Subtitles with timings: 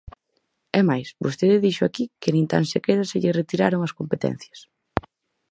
[0.79, 4.59] É máis, vostede dixo aquí que nin tan sequera se lles retiraron as competencias.